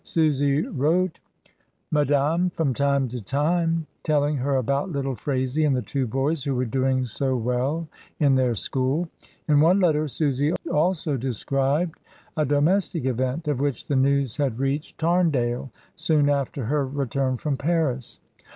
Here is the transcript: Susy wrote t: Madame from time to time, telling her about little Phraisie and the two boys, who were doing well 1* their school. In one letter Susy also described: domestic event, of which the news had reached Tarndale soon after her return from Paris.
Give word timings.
Susy 0.03 0.65
wrote 0.65 1.13
t: 1.45 1.51
Madame 1.91 2.49
from 2.49 2.73
time 2.73 3.07
to 3.07 3.21
time, 3.23 3.85
telling 4.01 4.37
her 4.37 4.55
about 4.55 4.91
little 4.91 5.13
Phraisie 5.15 5.63
and 5.63 5.75
the 5.75 5.83
two 5.83 6.07
boys, 6.07 6.43
who 6.43 6.55
were 6.55 6.65
doing 6.65 7.05
well 7.21 7.87
1* 8.19 8.35
their 8.35 8.55
school. 8.55 9.07
In 9.47 9.59
one 9.61 9.79
letter 9.79 10.07
Susy 10.07 10.53
also 10.71 11.17
described: 11.17 11.99
domestic 12.35 13.05
event, 13.05 13.47
of 13.47 13.59
which 13.59 13.85
the 13.85 13.95
news 13.95 14.37
had 14.37 14.57
reached 14.57 14.97
Tarndale 14.97 15.69
soon 15.95 16.29
after 16.29 16.65
her 16.65 16.83
return 16.83 17.37
from 17.37 17.55
Paris. 17.55 18.19